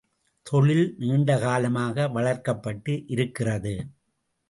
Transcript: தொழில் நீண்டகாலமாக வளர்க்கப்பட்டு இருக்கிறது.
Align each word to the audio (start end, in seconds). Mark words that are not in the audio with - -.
தொழில் 0.47 0.95
நீண்டகாலமாக 0.97 2.07
வளர்க்கப்பட்டு 2.07 2.95
இருக்கிறது. 3.07 3.75